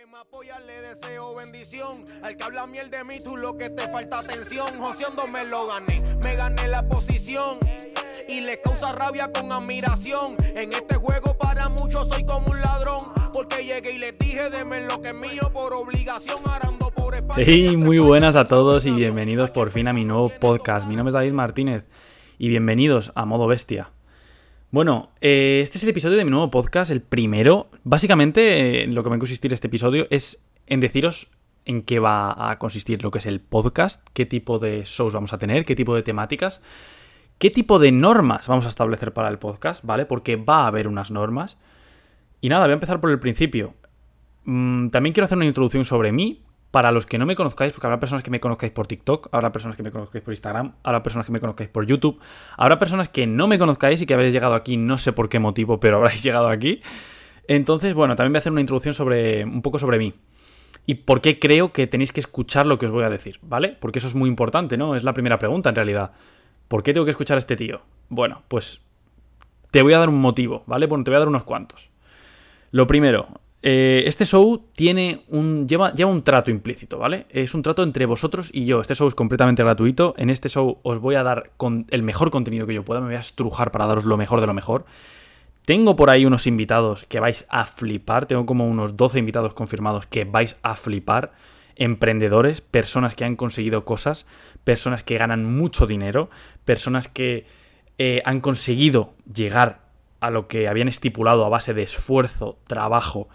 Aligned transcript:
que 0.00 0.06
me 0.06 0.18
apoya 0.18 0.58
le 0.60 0.88
deseo 0.88 1.34
bendición. 1.34 2.04
Al 2.22 2.36
que 2.36 2.44
habla 2.44 2.66
miel 2.66 2.90
de 2.90 3.04
mí, 3.04 3.16
tú 3.22 3.36
lo 3.36 3.56
que 3.58 3.68
te 3.68 3.82
falta 3.90 4.20
atención. 4.20 4.66
Joseando 4.78 5.26
me 5.26 5.44
lo 5.44 5.66
gané, 5.66 5.96
me 6.22 6.36
gané 6.36 6.68
la 6.68 6.88
posición. 6.88 7.58
Y 8.28 8.40
le 8.40 8.60
causa 8.60 8.92
rabia 8.92 9.30
con 9.30 9.52
admiración. 9.52 10.36
En 10.56 10.72
este 10.72 10.96
juego 10.96 11.36
para 11.36 11.68
muchos 11.68 12.08
soy 12.08 12.24
como 12.24 12.46
un 12.50 12.60
ladrón. 12.60 13.12
Porque 13.32 13.64
llegué 13.66 13.92
y 13.92 13.98
les 13.98 14.18
dije, 14.18 14.48
deme 14.48 14.80
lo 14.82 15.02
que 15.02 15.08
es 15.08 15.14
mío 15.14 15.50
por 15.52 15.74
obligación. 15.74 16.38
Arando 16.48 16.90
por 16.90 17.14
España. 17.14 17.44
Hey, 17.44 17.76
muy 17.76 17.98
buenas 17.98 18.36
a 18.36 18.44
todos 18.44 18.86
y 18.86 18.92
bienvenidos 18.92 19.50
por 19.50 19.70
fin 19.70 19.88
a 19.88 19.92
mi 19.92 20.04
nuevo 20.04 20.30
podcast. 20.30 20.88
Mi 20.88 20.96
nombre 20.96 21.10
es 21.10 21.14
David 21.14 21.34
Martínez 21.34 21.84
y 22.38 22.48
bienvenidos 22.48 23.12
a 23.14 23.26
Modo 23.26 23.46
Bestia. 23.46 23.90
Bueno, 24.72 25.10
eh, 25.20 25.58
este 25.64 25.78
es 25.78 25.84
el 25.84 25.90
episodio 25.90 26.16
de 26.16 26.24
mi 26.24 26.30
nuevo 26.30 26.48
podcast, 26.48 26.92
el 26.92 27.02
primero. 27.02 27.70
Básicamente, 27.82 28.84
eh, 28.84 28.86
lo 28.86 29.02
que 29.02 29.10
va 29.10 29.16
a 29.16 29.18
consistir 29.18 29.52
este 29.52 29.66
episodio 29.66 30.06
es 30.10 30.44
en 30.68 30.78
deciros 30.78 31.32
en 31.64 31.82
qué 31.82 31.98
va 31.98 32.50
a 32.50 32.56
consistir 32.60 33.02
lo 33.02 33.10
que 33.10 33.18
es 33.18 33.26
el 33.26 33.40
podcast, 33.40 34.00
qué 34.12 34.26
tipo 34.26 34.60
de 34.60 34.84
shows 34.84 35.12
vamos 35.12 35.32
a 35.32 35.38
tener, 35.38 35.64
qué 35.64 35.74
tipo 35.74 35.92
de 35.96 36.04
temáticas, 36.04 36.62
qué 37.38 37.50
tipo 37.50 37.80
de 37.80 37.90
normas 37.90 38.46
vamos 38.46 38.64
a 38.64 38.68
establecer 38.68 39.12
para 39.12 39.28
el 39.28 39.40
podcast, 39.40 39.84
¿vale? 39.84 40.06
Porque 40.06 40.36
va 40.36 40.62
a 40.62 40.66
haber 40.68 40.86
unas 40.86 41.10
normas. 41.10 41.58
Y 42.40 42.48
nada, 42.48 42.66
voy 42.66 42.70
a 42.70 42.74
empezar 42.74 43.00
por 43.00 43.10
el 43.10 43.18
principio. 43.18 43.74
Mm, 44.44 44.90
también 44.90 45.12
quiero 45.12 45.24
hacer 45.24 45.36
una 45.36 45.46
introducción 45.46 45.84
sobre 45.84 46.12
mí, 46.12 46.44
para 46.70 46.92
los 46.92 47.06
que 47.06 47.18
no 47.18 47.26
me 47.26 47.34
conozcáis, 47.34 47.72
porque 47.72 47.86
habrá 47.86 47.98
personas 47.98 48.22
que 48.22 48.30
me 48.30 48.40
conozcáis 48.40 48.72
por 48.72 48.86
TikTok, 48.86 49.28
habrá 49.32 49.50
personas 49.52 49.76
que 49.76 49.82
me 49.82 49.90
conozcáis 49.90 50.22
por 50.22 50.32
Instagram, 50.32 50.74
habrá 50.82 51.02
personas 51.02 51.26
que 51.26 51.32
me 51.32 51.40
conozcáis 51.40 51.68
por 51.68 51.86
YouTube, 51.86 52.20
habrá 52.56 52.78
personas 52.78 53.08
que 53.08 53.26
no 53.26 53.48
me 53.48 53.58
conozcáis 53.58 54.00
y 54.00 54.06
que 54.06 54.14
habréis 54.14 54.32
llegado 54.32 54.54
aquí, 54.54 54.76
no 54.76 54.96
sé 54.98 55.12
por 55.12 55.28
qué 55.28 55.38
motivo, 55.38 55.80
pero 55.80 55.96
habréis 55.98 56.22
llegado 56.22 56.48
aquí. 56.48 56.82
Entonces, 57.48 57.94
bueno, 57.94 58.14
también 58.14 58.32
voy 58.32 58.38
a 58.38 58.40
hacer 58.40 58.52
una 58.52 58.60
introducción 58.60 58.94
sobre 58.94 59.44
un 59.44 59.62
poco 59.62 59.78
sobre 59.78 59.98
mí. 59.98 60.14
Y 60.86 60.94
por 60.94 61.20
qué 61.20 61.38
creo 61.38 61.72
que 61.72 61.86
tenéis 61.86 62.12
que 62.12 62.20
escuchar 62.20 62.66
lo 62.66 62.78
que 62.78 62.86
os 62.86 62.92
voy 62.92 63.04
a 63.04 63.10
decir, 63.10 63.38
¿vale? 63.42 63.76
Porque 63.80 63.98
eso 63.98 64.08
es 64.08 64.14
muy 64.14 64.28
importante, 64.28 64.76
¿no? 64.76 64.94
Es 64.94 65.04
la 65.04 65.12
primera 65.12 65.38
pregunta 65.38 65.68
en 65.68 65.74
realidad. 65.74 66.12
¿Por 66.68 66.82
qué 66.82 66.92
tengo 66.92 67.04
que 67.04 67.10
escuchar 67.10 67.36
a 67.36 67.38
este 67.38 67.56
tío? 67.56 67.80
Bueno, 68.08 68.42
pues 68.48 68.80
te 69.70 69.82
voy 69.82 69.92
a 69.92 69.98
dar 69.98 70.08
un 70.08 70.20
motivo, 70.20 70.62
¿vale? 70.66 70.86
Bueno, 70.86 71.04
te 71.04 71.10
voy 71.10 71.16
a 71.16 71.20
dar 71.20 71.28
unos 71.28 71.42
cuantos. 71.42 71.90
Lo 72.70 72.86
primero, 72.86 73.28
eh, 73.62 74.04
este 74.06 74.24
show 74.24 74.68
tiene 74.74 75.24
un, 75.28 75.68
lleva, 75.68 75.92
lleva 75.92 76.10
un 76.10 76.22
trato 76.22 76.50
implícito, 76.50 76.98
¿vale? 76.98 77.26
Es 77.28 77.54
un 77.54 77.62
trato 77.62 77.82
entre 77.82 78.06
vosotros 78.06 78.50
y 78.52 78.64
yo. 78.64 78.80
Este 78.80 78.94
show 78.94 79.06
es 79.06 79.14
completamente 79.14 79.62
gratuito. 79.62 80.14
En 80.16 80.30
este 80.30 80.48
show 80.48 80.78
os 80.82 80.98
voy 80.98 81.16
a 81.16 81.22
dar 81.22 81.50
con 81.56 81.86
el 81.90 82.02
mejor 82.02 82.30
contenido 82.30 82.66
que 82.66 82.74
yo 82.74 82.84
pueda. 82.84 83.00
Me 83.00 83.08
voy 83.08 83.16
a 83.16 83.20
estrujar 83.20 83.70
para 83.70 83.86
daros 83.86 84.04
lo 84.04 84.16
mejor 84.16 84.40
de 84.40 84.46
lo 84.46 84.54
mejor. 84.54 84.86
Tengo 85.66 85.94
por 85.94 86.08
ahí 86.08 86.24
unos 86.24 86.46
invitados 86.46 87.04
que 87.04 87.20
vais 87.20 87.46
a 87.50 87.66
flipar. 87.66 88.26
Tengo 88.26 88.46
como 88.46 88.66
unos 88.66 88.96
12 88.96 89.18
invitados 89.18 89.52
confirmados 89.52 90.06
que 90.06 90.24
vais 90.24 90.56
a 90.62 90.74
flipar. 90.74 91.32
Emprendedores, 91.76 92.62
personas 92.62 93.14
que 93.14 93.24
han 93.24 93.36
conseguido 93.36 93.84
cosas, 93.84 94.26
personas 94.64 95.02
que 95.02 95.18
ganan 95.18 95.44
mucho 95.44 95.86
dinero, 95.86 96.28
personas 96.64 97.08
que 97.08 97.46
eh, 97.98 98.22
han 98.24 98.40
conseguido 98.40 99.14
llegar 99.32 99.80
a 100.20 100.30
lo 100.30 100.46
que 100.46 100.68
habían 100.68 100.88
estipulado 100.88 101.44
a 101.44 101.48
base 101.48 101.72
de 101.72 101.82
esfuerzo, 101.82 102.58
trabajo, 102.66 103.28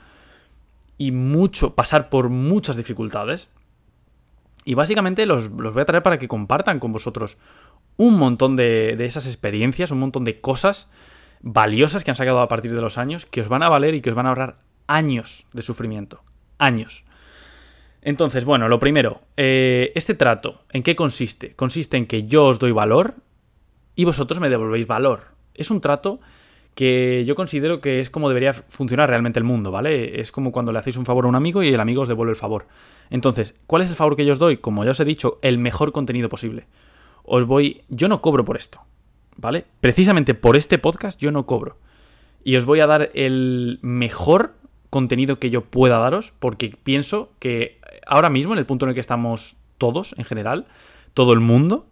y 0.98 1.12
mucho, 1.12 1.76
pasar 1.76 2.10
por 2.10 2.30
muchas 2.30 2.76
dificultades. 2.76 3.50
Y 4.64 4.74
básicamente 4.74 5.26
los, 5.26 5.50
voy 5.50 5.82
a 5.82 5.86
traer 5.86 6.04
para 6.04 6.20
que 6.20 6.28
compartan 6.28 6.80
con 6.80 6.92
vosotros 6.92 7.38
un 7.98 8.18
montón 8.18 8.56
de, 8.56 8.96
de, 8.98 9.06
esas 9.06 9.28
experiencias, 9.28 9.92
un 9.92 10.00
montón 10.00 10.24
de 10.24 10.42
cosas 10.42 10.90
valiosas 11.42 12.04
que 12.04 12.12
han 12.12 12.18
sacado 12.18 12.40
a 12.40 12.48
partir 12.48 12.74
de 12.74 12.82
los 12.82 12.98
años, 12.98 13.26
que 13.26 13.42
os 13.42 13.48
van 13.48 13.64
a 13.64 13.70
valer 13.70 13.94
y 13.94 14.02
que 14.02 14.10
os 14.10 14.16
van 14.16 14.26
a 14.26 14.30
ahorrar 14.30 14.58
años 14.88 15.46
de 15.54 15.62
sufrimiento. 15.62 16.24
Años. 16.58 17.06
Entonces, 18.02 18.46
bueno, 18.46 18.68
lo 18.68 18.80
primero, 18.80 19.22
eh, 19.36 19.92
este 19.96 20.14
trato, 20.14 20.62
¿en 20.72 20.84
qué 20.84 20.96
consiste? 20.96 21.56
Consiste 21.56 21.98
en 21.98 22.06
que 22.06 22.24
yo 22.24 22.46
os 22.46 22.59
doy 22.59 22.72
valor 22.72 23.16
y 23.96 24.06
vosotros 24.06 24.40
me 24.40 24.50
devolvéis 24.50 24.86
valor. 24.86 25.30
Es 25.56 25.72
un 25.72 25.81
trato 25.81 26.19
que 26.75 27.24
yo 27.25 27.36
considero 27.36 27.80
que 27.80 28.02
es 28.02 28.09
como 28.09 28.28
debería 28.28 28.53
funcionar 28.53 29.09
realmente 29.09 29.40
el 29.40 29.46
mundo, 29.46 29.72
¿vale? 29.72 30.19
Es 30.19 30.31
como 30.31 30.52
cuando 30.52 30.74
le 30.74 30.80
hacéis 30.80 30.97
un 30.97 31.06
favor 31.06 31.25
a 31.25 31.30
un 31.30 31.36
amigo 31.36 31.63
y 31.63 31.69
el 31.69 31.80
amigo 31.80 32.02
os 32.02 32.09
devuelve 32.09 32.31
el 32.31 32.38
favor. 32.38 32.68
Entonces, 33.09 33.56
¿cuál 33.66 33.81
es 33.81 33.90
el 33.90 33.96
favor 33.96 34.16
que 34.16 34.25
yo 34.25 34.34
os 34.34 34.40
doy? 34.40 34.58
Como 34.58 34.84
ya 34.84 34.91
os 34.91 35.00
he 35.00 35.06
dicho, 35.06 35.40
el 35.41 35.58
mejor 35.58 35.94
contenido 35.94 36.28
posible. 36.28 36.68
Os 37.24 37.46
voy... 37.46 37.81
Yo 37.88 38.09
no 38.09 38.22
cobro 38.22 38.44
por 38.44 38.58
esto, 38.58 38.81
¿vale? 39.38 39.66
Precisamente 39.80 40.34
por 40.34 40.58
este 40.58 40.78
podcast 40.78 41.19
yo 41.19 41.31
no 41.31 41.46
cobro. 41.46 41.78
Y 42.44 42.58
os 42.58 42.66
voy 42.66 42.81
a 42.81 42.88
dar 42.88 43.09
el 43.13 43.80
mejor 43.81 44.56
contenido 44.90 45.40
que 45.40 45.50
yo 45.50 45.62
pueda 45.62 45.97
daros, 45.97 46.34
porque 46.40 46.75
pienso 46.84 47.31
que 47.40 47.80
ahora 48.06 48.30
mismo, 48.30 48.53
en 48.53 48.59
el 48.59 48.66
punto 48.66 48.86
en 48.86 48.90
el 48.90 48.96
que 48.96 49.02
estamos 49.02 49.56
todos, 49.78 50.13
en 50.18 50.25
general, 50.25 50.68
todo 51.13 51.31
el 51.34 51.40
mundo, 51.40 51.88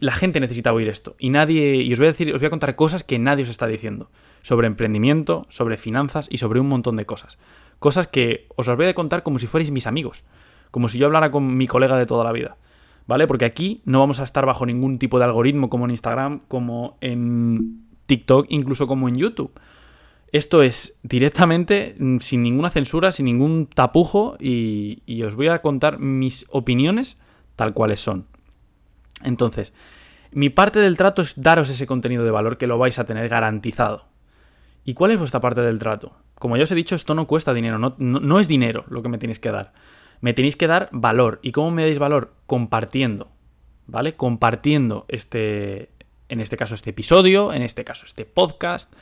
la 0.00 0.12
gente 0.12 0.40
necesita 0.40 0.72
oír 0.72 0.88
esto. 0.88 1.16
Y 1.18 1.30
nadie. 1.30 1.76
Y 1.76 1.92
os 1.92 1.98
voy 1.98 2.06
a 2.06 2.12
decir, 2.12 2.32
os 2.32 2.40
voy 2.40 2.46
a 2.46 2.50
contar 2.50 2.76
cosas 2.76 3.02
que 3.02 3.18
nadie 3.18 3.42
os 3.42 3.50
está 3.50 3.66
diciendo. 3.66 4.10
Sobre 4.42 4.66
emprendimiento, 4.66 5.46
sobre 5.48 5.76
finanzas 5.76 6.28
y 6.30 6.38
sobre 6.38 6.60
un 6.60 6.68
montón 6.68 6.96
de 6.96 7.06
cosas. 7.06 7.38
Cosas 7.78 8.06
que 8.06 8.46
os 8.56 8.66
las 8.68 8.76
voy 8.76 8.86
a 8.86 8.94
contar 8.94 9.22
como 9.22 9.38
si 9.38 9.46
fuerais 9.46 9.70
mis 9.70 9.86
amigos. 9.86 10.24
Como 10.70 10.88
si 10.88 10.98
yo 10.98 11.06
hablara 11.06 11.30
con 11.30 11.56
mi 11.56 11.66
colega 11.66 11.98
de 11.98 12.06
toda 12.06 12.24
la 12.24 12.32
vida. 12.32 12.56
¿Vale? 13.06 13.26
Porque 13.26 13.44
aquí 13.44 13.82
no 13.84 13.98
vamos 13.98 14.20
a 14.20 14.24
estar 14.24 14.46
bajo 14.46 14.64
ningún 14.64 14.98
tipo 14.98 15.18
de 15.18 15.24
algoritmo 15.24 15.68
como 15.68 15.86
en 15.86 15.90
Instagram, 15.90 16.42
como 16.46 16.96
en 17.00 17.84
TikTok, 18.06 18.46
incluso 18.48 18.86
como 18.86 19.08
en 19.08 19.16
YouTube. 19.16 19.50
Esto 20.30 20.62
es 20.62 20.96
directamente, 21.02 21.96
mm, 21.98 22.18
sin 22.18 22.42
ninguna 22.42 22.70
censura, 22.70 23.10
sin 23.10 23.26
ningún 23.26 23.66
tapujo, 23.66 24.36
y, 24.40 25.02
y 25.04 25.24
os 25.24 25.34
voy 25.34 25.48
a 25.48 25.60
contar 25.60 25.98
mis 25.98 26.46
opiniones 26.48 27.18
tal 27.56 27.74
cuales 27.74 28.00
son. 28.00 28.31
Entonces, 29.24 29.72
mi 30.30 30.50
parte 30.50 30.78
del 30.78 30.96
trato 30.96 31.22
es 31.22 31.34
daros 31.40 31.68
ese 31.68 31.86
contenido 31.86 32.24
de 32.24 32.30
valor 32.30 32.56
que 32.56 32.66
lo 32.66 32.78
vais 32.78 32.98
a 32.98 33.04
tener 33.04 33.28
garantizado. 33.28 34.06
¿Y 34.84 34.94
cuál 34.94 35.12
es 35.12 35.18
vuestra 35.18 35.40
parte 35.40 35.60
del 35.60 35.78
trato? 35.78 36.16
Como 36.36 36.56
ya 36.56 36.64
os 36.64 36.72
he 36.72 36.74
dicho, 36.74 36.94
esto 36.94 37.14
no 37.14 37.26
cuesta 37.26 37.54
dinero, 37.54 37.78
no, 37.78 38.40
es 38.40 38.48
dinero 38.48 38.84
lo 38.88 39.02
que 39.02 39.08
me 39.08 39.18
tenéis 39.18 39.38
que 39.38 39.50
dar. 39.50 39.72
Me 40.20 40.32
tenéis 40.32 40.56
que 40.56 40.66
dar 40.66 40.88
valor. 40.92 41.38
¿Y 41.42 41.52
cómo 41.52 41.70
me 41.70 41.82
dais 41.82 41.98
valor? 41.98 42.34
Compartiendo. 42.46 43.30
¿Vale? 43.86 44.14
Compartiendo 44.14 45.04
este, 45.08 45.90
en 46.28 46.40
este 46.40 46.56
caso, 46.56 46.74
este 46.74 46.90
episodio, 46.90 47.52
en 47.52 47.62
este 47.62 47.84
caso, 47.84 48.06
este 48.06 48.24
podcast, 48.24 48.92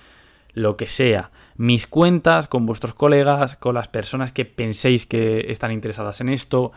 lo 0.52 0.76
que 0.76 0.88
sea. 0.88 1.30
Mis 1.56 1.86
cuentas 1.86 2.48
con 2.48 2.66
vuestros 2.66 2.94
colegas, 2.94 3.56
con 3.56 3.74
las 3.74 3.88
personas 3.88 4.32
que 4.32 4.44
penséis 4.44 5.06
que 5.06 5.46
están 5.52 5.72
interesadas 5.72 6.20
en 6.20 6.28
esto. 6.28 6.72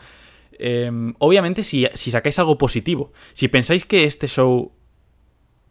Em, 0.58 1.14
obviamente, 1.18 1.64
si, 1.64 1.86
sacáis 1.94 2.38
algo 2.38 2.58
positivo, 2.58 3.12
si 3.32 3.48
pensáis 3.48 3.84
que 3.84 4.04
este 4.04 4.28
show, 4.28 4.72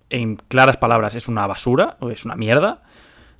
en 0.10 0.36
claras 0.36 0.78
palabras, 0.78 1.16
es 1.16 1.28
una 1.28 1.48
basura 1.48 1.98
o 2.00 2.10
es 2.10 2.26
una 2.26 2.36
mierda, 2.36 2.84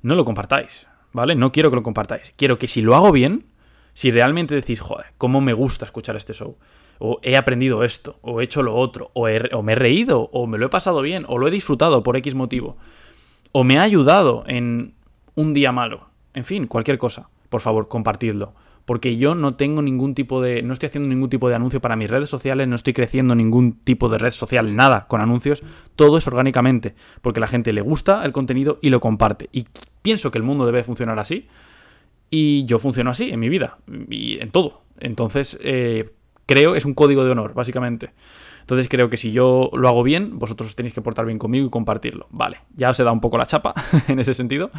no 0.02 0.14
lo 0.14 0.24
compartáis, 0.24 0.86
¿vale? 1.12 1.34
No 1.34 1.52
quiero 1.52 1.70
que 1.70 1.76
lo 1.76 1.82
compartáis. 1.82 2.34
Quiero 2.36 2.58
que 2.58 2.68
si 2.68 2.82
lo 2.82 2.94
hago 2.94 3.12
bien, 3.12 3.46
si 3.92 4.10
realmente 4.10 4.54
decís, 4.54 4.80
joder, 4.80 5.06
cómo 5.18 5.40
me 5.40 5.52
gusta 5.52 5.84
escuchar 5.84 6.16
este 6.16 6.32
show, 6.32 6.56
o 6.98 7.20
he 7.22 7.36
aprendido 7.36 7.84
esto, 7.84 8.18
o 8.22 8.40
he 8.40 8.44
hecho 8.44 8.62
lo 8.62 8.74
otro, 8.74 9.10
o, 9.14 9.28
o 9.28 9.62
me 9.62 9.72
he 9.72 9.76
reído, 9.76 10.30
o 10.32 10.46
me 10.46 10.58
lo 10.58 10.66
he 10.66 10.70
pasado 10.70 11.02
bien, 11.02 11.24
o 11.28 11.38
lo 11.38 11.48
he 11.48 11.50
disfrutado 11.50 12.02
por 12.02 12.16
X 12.16 12.34
motivo, 12.34 12.76
o 13.52 13.64
me 13.64 13.78
ha 13.78 13.82
ayudado 13.82 14.44
en 14.46 14.94
un 15.34 15.54
día 15.54 15.72
malo, 15.72 16.08
en 16.32 16.44
fin, 16.44 16.66
cualquier 16.66 16.98
cosa, 16.98 17.28
por 17.48 17.60
favor, 17.60 17.88
compartidlo 17.88 18.54
porque 18.84 19.16
yo 19.16 19.34
no 19.34 19.54
tengo 19.54 19.82
ningún 19.82 20.14
tipo 20.14 20.42
de, 20.42 20.62
no 20.62 20.72
estoy 20.72 20.88
haciendo 20.88 21.08
ningún 21.08 21.30
tipo 21.30 21.48
de 21.48 21.54
anuncio 21.54 21.80
para 21.80 21.96
mis 21.96 22.10
redes 22.10 22.28
sociales, 22.28 22.68
no 22.68 22.76
estoy 22.76 22.92
creciendo 22.92 23.34
ningún 23.34 23.78
tipo 23.84 24.08
de 24.08 24.18
red 24.18 24.32
social, 24.32 24.76
nada 24.76 25.06
con 25.08 25.20
anuncios, 25.20 25.62
todo 25.96 26.18
es 26.18 26.26
orgánicamente, 26.26 26.94
porque 27.22 27.40
la 27.40 27.46
gente 27.46 27.72
le 27.72 27.80
gusta 27.80 28.24
el 28.24 28.32
contenido 28.32 28.78
y 28.82 28.90
lo 28.90 29.00
comparte. 29.00 29.48
Y 29.52 29.66
pienso 30.02 30.30
que 30.30 30.38
el 30.38 30.44
mundo 30.44 30.66
debe 30.66 30.84
funcionar 30.84 31.18
así, 31.18 31.48
y 32.30 32.64
yo 32.64 32.78
funciono 32.78 33.10
así 33.10 33.30
en 33.30 33.40
mi 33.40 33.48
vida, 33.48 33.78
y 34.10 34.38
en 34.40 34.50
todo. 34.50 34.82
Entonces, 35.00 35.58
eh, 35.62 36.10
creo, 36.46 36.74
es 36.74 36.84
un 36.84 36.94
código 36.94 37.24
de 37.24 37.30
honor, 37.30 37.54
básicamente. 37.54 38.10
Entonces 38.64 38.88
creo 38.88 39.10
que 39.10 39.18
si 39.18 39.30
yo 39.30 39.68
lo 39.74 39.88
hago 39.88 40.02
bien, 40.02 40.38
vosotros 40.38 40.70
os 40.70 40.74
tenéis 40.74 40.94
que 40.94 41.02
portar 41.02 41.26
bien 41.26 41.38
conmigo 41.38 41.66
y 41.66 41.70
compartirlo. 41.70 42.28
Vale, 42.30 42.60
ya 42.74 42.88
os 42.88 42.98
he 42.98 43.04
dado 43.04 43.12
un 43.12 43.20
poco 43.20 43.36
la 43.36 43.44
chapa 43.44 43.74
en 44.08 44.18
ese 44.18 44.32
sentido. 44.32 44.70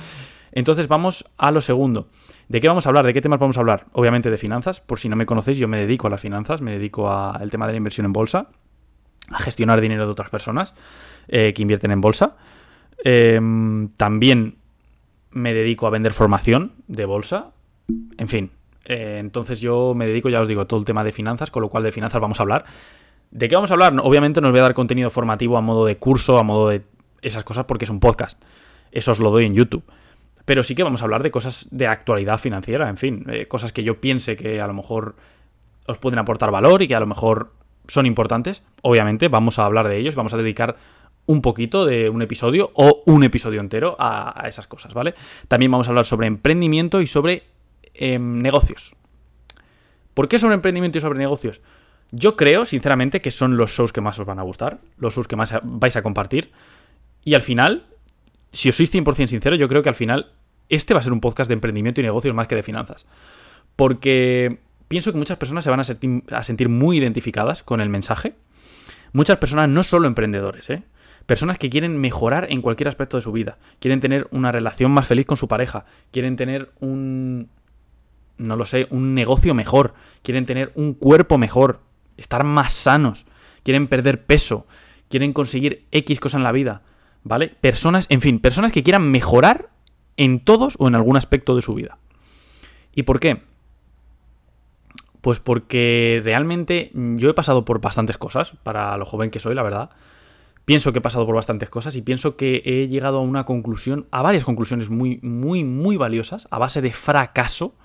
Entonces 0.52 0.88
vamos 0.88 1.30
a 1.38 1.52
lo 1.52 1.62
segundo. 1.62 2.08
¿De 2.50 2.62
qué 2.62 2.68
vamos 2.68 2.88
a 2.88 2.90
hablar? 2.90 3.06
¿De 3.06 3.14
qué 3.14 3.22
temas 3.22 3.38
vamos 3.38 3.58
a 3.58 3.60
hablar? 3.60 3.86
Obviamente 3.92 4.32
de 4.32 4.40
finanzas. 4.40 4.80
Por 4.80 4.98
si 4.98 5.08
no 5.08 5.16
me 5.16 5.28
conocéis, 5.28 5.60
yo 5.60 5.68
me 5.68 5.78
dedico 5.78 6.08
a 6.08 6.10
las 6.10 6.20
finanzas, 6.20 6.62
me 6.62 6.72
dedico 6.72 7.12
al 7.12 7.52
tema 7.52 7.68
de 7.68 7.74
la 7.74 7.78
inversión 7.78 8.06
en 8.06 8.14
bolsa, 8.14 8.48
a 9.30 9.38
gestionar 9.38 9.80
dinero 9.82 10.08
de 10.08 10.12
otras 10.12 10.32
personas 10.32 10.74
eh, 11.28 11.54
que 11.56 11.62
invierten 11.62 11.92
en 11.92 12.02
bolsa. 12.02 12.38
Em, 13.04 13.90
también 13.90 14.56
me 15.30 15.54
dedico 15.54 15.86
a 15.86 15.92
vender 15.92 16.14
formación 16.14 16.72
de 16.88 17.06
bolsa. 17.06 17.52
En 18.18 18.28
fin, 18.28 18.50
eh, 18.86 19.18
entonces 19.20 19.60
yo 19.60 19.94
me 19.94 20.08
dedico, 20.08 20.30
ya 20.30 20.42
os 20.42 20.48
digo, 20.48 20.62
a 20.62 20.66
todo 20.66 20.80
el 20.80 20.86
tema 20.86 21.04
de 21.04 21.12
finanzas, 21.12 21.52
con 21.52 21.62
lo 21.62 21.70
cual 21.70 21.84
de 21.84 21.92
finanzas 21.92 22.20
vamos 22.20 22.40
a 22.40 22.44
hablar. 22.44 22.66
¿De 23.32 23.48
qué 23.48 23.56
vamos 23.56 23.72
a 23.72 23.74
hablar? 23.74 23.94
Obviamente 24.02 24.42
nos 24.42 24.52
voy 24.52 24.60
a 24.60 24.64
dar 24.64 24.74
contenido 24.74 25.10
formativo 25.10 25.58
a 25.58 25.62
modo 25.62 25.86
de 25.86 25.98
curso, 25.98 26.38
a 26.38 26.44
modo 26.44 26.70
de 26.70 26.84
esas 27.22 27.44
cosas, 27.44 27.66
porque 27.66 27.86
es 27.86 27.92
un 27.92 28.00
podcast. 28.00 28.42
Eso 28.92 29.12
os 29.12 29.20
lo 29.20 29.32
doy 29.32 29.46
en 29.46 29.54
YouTube. 29.54 29.84
Pero 30.46 30.64
sí 30.64 30.76
que 30.76 30.84
vamos 30.84 31.02
a 31.02 31.06
hablar 31.06 31.24
de 31.24 31.32
cosas 31.32 31.68
de 31.72 31.88
actualidad 31.88 32.38
financiera, 32.38 32.88
en 32.88 32.98
fin, 32.98 33.26
eh, 33.30 33.48
cosas 33.48 33.72
que 33.72 33.84
yo 33.84 34.00
piense 34.00 34.36
que 34.36 34.62
a 34.62 34.68
lo 34.68 34.74
mejor 34.74 35.16
os 35.88 35.98
pueden 35.98 36.20
aportar 36.20 36.52
valor 36.52 36.82
y 36.82 36.88
que 36.88 36.96
a 36.96 37.00
lo 37.00 37.08
mejor 37.08 37.54
son 37.88 38.06
importantes. 38.06 38.64
Obviamente 38.82 39.28
vamos 39.28 39.60
a 39.60 39.66
hablar 39.66 39.88
de 39.88 39.98
ellos, 39.98 40.16
vamos 40.16 40.34
a 40.34 40.38
dedicar 40.38 40.78
un 41.26 41.42
poquito 41.42 41.86
de 41.86 42.10
un 42.10 42.22
episodio 42.22 42.72
o 42.76 43.02
un 43.06 43.24
episodio 43.24 43.60
entero 43.60 43.96
a, 44.00 44.44
esas 44.48 44.68
cosas, 44.68 44.94
¿vale? 44.94 45.16
También 45.48 45.72
vamos 45.72 45.88
a 45.88 45.92
hablar 45.92 46.06
sobre 46.06 46.28
emprendimiento 46.28 47.02
y 47.02 47.08
sobre 47.08 47.44
em, 47.94 48.40
negocios. 48.40 48.96
¿Por 50.14 50.28
qué 50.28 50.40
sobre 50.40 50.56
emprendimiento 50.56 50.98
y 50.98 51.02
sobre 51.02 51.18
negocios? 51.18 51.62
Yo 52.12 52.36
creo, 52.36 52.66
sinceramente, 52.66 53.22
que 53.22 53.32
son 53.32 53.58
los 53.58 53.72
shows 53.72 53.92
que 53.92 54.02
más 54.02 54.20
os 54.20 54.26
van 54.26 54.40
a 54.40 54.44
gustar, 54.44 54.80
los 54.98 55.16
shows 55.16 55.28
que 55.28 55.36
más 55.36 55.54
vais 55.64 55.96
a 55.96 56.02
compartir. 56.02 56.52
Y 57.24 57.34
al 57.34 57.42
final, 57.42 57.88
si 58.54 58.70
os 58.70 58.76
soy 58.76 58.88
100% 58.88 59.28
sincero, 59.28 59.56
yo 59.56 59.68
creo 59.68 59.84
que 59.84 59.90
al 59.90 59.96
final 59.96 60.32
este 60.70 60.94
va 60.94 61.00
a 61.00 61.04
ser 61.04 61.14
un 61.14 61.22
podcast 61.22 61.48
de 61.48 61.54
emprendimiento 61.54 62.02
y 62.02 62.04
negocios 62.04 62.34
más 62.34 62.48
que 62.48 62.56
de 62.56 62.64
finanzas. 62.64 63.06
Porque 63.76 64.60
pienso 64.88 65.12
que 65.12 65.18
muchas 65.18 65.38
personas 65.38 65.64
se 65.64 65.70
van 65.70 65.80
a 65.80 65.84
sentir, 65.84 66.24
a 66.32 66.44
sentir 66.44 66.70
muy 66.70 66.98
identificadas 66.98 67.64
con 67.64 67.82
el 67.82 67.90
mensaje. 67.90 68.36
Muchas 69.14 69.38
personas, 69.38 69.70
no 69.70 69.84
solo 69.84 70.08
emprendedores, 70.08 70.70
¿eh? 70.70 70.84
Personas 71.26 71.58
que 71.58 71.70
quieren 71.70 71.98
mejorar 71.98 72.48
en 72.52 72.62
cualquier 72.62 72.88
aspecto 72.88 73.18
de 73.18 73.22
su 73.22 73.32
vida. 73.32 73.58
Quieren 73.80 74.00
tener 74.00 74.28
una 74.32 74.52
relación 74.52 74.92
más 74.92 75.08
feliz 75.08 75.26
con 75.26 75.38
su 75.38 75.48
pareja. 75.48 75.86
Quieren 76.12 76.36
tener 76.36 76.72
un... 76.80 77.50
No 78.38 78.56
lo 78.56 78.66
sé, 78.66 78.88
un 78.92 79.16
negocio 79.16 79.56
mejor. 79.56 79.96
Quieren 80.22 80.46
tener 80.46 80.72
un 80.76 80.94
cuerpo 80.94 81.40
mejor. 81.40 81.80
Estar 82.18 82.44
más 82.44 82.74
sanos. 82.74 83.26
Quieren 83.64 83.88
perder 83.88 84.26
peso. 84.26 84.68
Quieren 85.10 85.34
conseguir 85.34 85.86
X 85.92 86.20
cosa 86.20 86.38
en 86.38 86.44
la 86.44 86.52
vida. 86.52 86.82
¿Vale? 87.24 87.50
Personas, 87.50 88.06
en 88.10 88.22
fin, 88.22 88.40
personas 88.40 88.72
que 88.72 88.84
quieran 88.84 89.10
mejorar 89.10 89.70
en 90.18 90.40
todos 90.40 90.76
o 90.80 90.88
en 90.88 90.96
algún 90.96 91.18
aspecto 91.18 91.56
de 91.56 91.62
su 91.62 91.74
vida. 91.74 91.98
¿Y 92.94 93.04
por 93.04 93.20
qué? 93.20 93.42
Pues 95.22 95.40
porque 95.40 96.22
realmente 96.24 96.92
yo 96.94 97.30
he 97.30 97.34
pasado 97.34 97.66
por 97.66 97.82
bastantes 97.82 98.18
cosas, 98.18 98.54
para 98.64 98.96
lo 98.98 99.06
joven 99.06 99.32
que 99.32 99.40
soy, 99.40 99.56
la 99.56 99.64
verdad. 99.64 99.90
Pienso 100.66 100.92
que 100.92 101.00
he 101.00 101.02
pasado 101.02 101.26
por 101.26 101.36
bastantes 101.36 101.70
cosas 101.70 101.96
y 101.96 102.02
pienso 102.02 102.38
que 102.38 102.62
he 102.66 102.88
llegado 102.88 103.18
a 103.18 103.22
una 103.22 103.44
conclusión, 103.46 104.08
a 104.12 104.22
varias 104.22 104.44
conclusiones 104.44 104.90
muy, 104.90 105.20
muy, 105.22 105.64
muy 105.64 105.98
valiosas, 105.98 106.48
a 106.52 106.58
base 106.58 106.82
de 106.82 106.92
fracaso. 106.92 107.76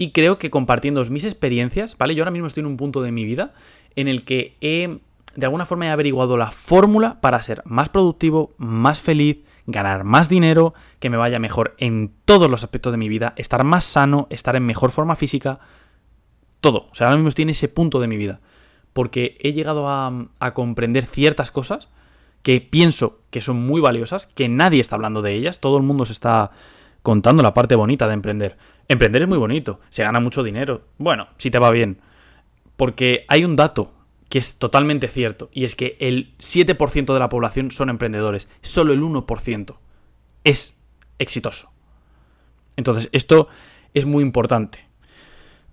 Y 0.00 0.12
creo 0.12 0.38
que 0.38 0.48
compartiendo 0.48 1.04
mis 1.10 1.24
experiencias, 1.24 1.98
¿vale? 1.98 2.14
Yo 2.14 2.22
ahora 2.22 2.30
mismo 2.30 2.46
estoy 2.46 2.62
en 2.62 2.68
un 2.68 2.78
punto 2.78 3.02
de 3.02 3.12
mi 3.12 3.26
vida 3.26 3.52
en 3.96 4.08
el 4.08 4.24
que 4.24 4.56
he, 4.62 4.98
de 5.36 5.44
alguna 5.46 5.66
forma, 5.66 5.86
he 5.86 5.90
averiguado 5.90 6.38
la 6.38 6.50
fórmula 6.50 7.20
para 7.20 7.42
ser 7.42 7.60
más 7.66 7.90
productivo, 7.90 8.54
más 8.56 8.98
feliz, 8.98 9.44
ganar 9.66 10.04
más 10.04 10.30
dinero, 10.30 10.72
que 11.00 11.10
me 11.10 11.18
vaya 11.18 11.38
mejor 11.38 11.74
en 11.76 12.12
todos 12.24 12.50
los 12.50 12.64
aspectos 12.64 12.92
de 12.92 12.96
mi 12.96 13.10
vida, 13.10 13.34
estar 13.36 13.62
más 13.62 13.84
sano, 13.84 14.26
estar 14.30 14.56
en 14.56 14.64
mejor 14.64 14.90
forma 14.90 15.16
física, 15.16 15.60
todo. 16.62 16.88
O 16.90 16.94
sea, 16.94 17.08
ahora 17.08 17.18
mismo 17.18 17.28
estoy 17.28 17.42
en 17.42 17.50
ese 17.50 17.68
punto 17.68 18.00
de 18.00 18.08
mi 18.08 18.16
vida 18.16 18.40
porque 18.94 19.36
he 19.40 19.52
llegado 19.52 19.86
a, 19.86 20.28
comprender 20.54 21.04
ciertas 21.04 21.50
cosas 21.50 21.88
que 22.42 22.62
pienso 22.62 23.18
que 23.30 23.42
son 23.42 23.64
muy 23.66 23.82
valiosas, 23.82 24.28
que 24.34 24.48
nadie 24.48 24.80
está 24.80 24.96
hablando 24.96 25.20
de 25.20 25.34
ellas, 25.34 25.60
todo 25.60 25.76
el 25.76 25.82
mundo 25.82 26.06
se 26.06 26.14
está 26.14 26.52
contando 27.02 27.42
la 27.42 27.54
parte 27.54 27.74
bonita 27.74 28.06
de 28.08 28.14
emprender. 28.14 28.56
Emprender 28.88 29.22
es 29.22 29.28
muy 29.28 29.38
bonito, 29.38 29.80
se 29.88 30.02
gana 30.02 30.20
mucho 30.20 30.42
dinero, 30.42 30.82
bueno, 30.98 31.28
si 31.38 31.50
te 31.50 31.58
va 31.58 31.70
bien, 31.70 32.00
porque 32.76 33.24
hay 33.28 33.44
un 33.44 33.56
dato 33.56 33.92
que 34.28 34.38
es 34.38 34.56
totalmente 34.56 35.08
cierto, 35.08 35.48
y 35.52 35.64
es 35.64 35.74
que 35.74 35.96
el 36.00 36.36
7% 36.38 37.12
de 37.12 37.18
la 37.20 37.28
población 37.28 37.70
son 37.70 37.88
emprendedores, 37.88 38.48
solo 38.62 38.92
el 38.92 39.02
1% 39.02 39.76
es 40.44 40.76
exitoso. 41.18 41.70
Entonces, 42.76 43.08
esto 43.12 43.48
es 43.92 44.06
muy 44.06 44.22
importante 44.22 44.90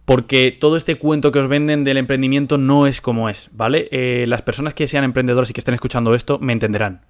porque 0.07 0.56
todo 0.57 0.77
este 0.77 0.95
cuento 0.95 1.33
que 1.33 1.39
os 1.39 1.50
venden 1.50 1.83
del 1.83 1.97
emprendimiento 1.97 2.57
no 2.57 2.88
es 2.88 3.01
como 3.01 3.27
es, 3.27 3.50
¿vale? 3.51 3.89
Eh, 3.91 4.24
las 4.25 4.41
personas 4.41 4.74
que 4.74 4.88
sean 4.88 5.03
emprendedores 5.03 5.50
y 5.50 5.53
que 5.53 5.59
estén 5.59 5.74
escuchando 5.74 6.15
esto 6.15 6.39
me 6.39 6.53
entenderán. 6.53 7.01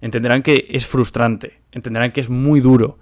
Entenderán 0.00 0.42
que 0.42 0.66
es 0.68 0.84
frustrante, 0.84 1.60
entenderán 1.70 2.10
que 2.10 2.20
es 2.20 2.28
muy 2.28 2.58
duro, 2.58 2.98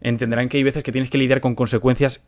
entenderán 0.00 0.48
que 0.48 0.56
hay 0.56 0.62
veces 0.62 0.82
que 0.82 0.92
tienes 0.92 1.10
que 1.10 1.18
lidiar 1.18 1.40
con 1.40 1.54
consecuencias 1.54 2.24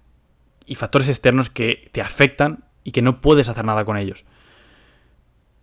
y 0.66 0.74
factores 0.74 1.08
externos 1.08 1.50
que 1.50 1.88
te 1.92 2.00
afectan 2.00 2.64
y 2.84 2.92
que 2.92 3.02
no 3.02 3.20
puedes 3.20 3.48
hacer 3.48 3.64
nada 3.64 3.84
con 3.84 3.96
ellos. 3.96 4.24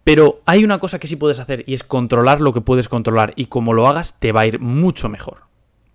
Pero 0.03 0.41
hay 0.45 0.63
una 0.63 0.79
cosa 0.79 0.99
que 0.99 1.07
sí 1.07 1.15
puedes 1.15 1.39
hacer 1.39 1.63
y 1.67 1.73
es 1.73 1.83
controlar 1.83 2.39
lo 2.39 2.53
que 2.53 2.61
puedes 2.61 2.87
controlar 2.87 3.33
y 3.35 3.45
como 3.45 3.73
lo 3.73 3.87
hagas 3.87 4.19
te 4.19 4.31
va 4.31 4.41
a 4.41 4.47
ir 4.47 4.59
mucho 4.59 5.09
mejor. 5.09 5.41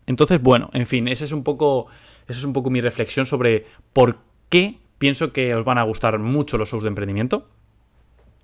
Entonces, 0.06 0.42
bueno, 0.42 0.70
en 0.72 0.86
fin, 0.86 1.08
esa 1.08 1.24
es 1.24 1.32
un 1.32 1.44
poco, 1.44 1.86
esa 2.28 2.38
es 2.38 2.44
un 2.44 2.52
poco 2.52 2.70
mi 2.70 2.80
reflexión 2.80 3.24
sobre 3.24 3.66
por 3.92 4.18
qué 4.48 4.82
Pienso 5.02 5.32
que 5.32 5.52
os 5.52 5.64
van 5.64 5.78
a 5.78 5.82
gustar 5.82 6.20
mucho 6.20 6.56
los 6.56 6.70
shows 6.70 6.84
de 6.84 6.88
emprendimiento. 6.88 7.48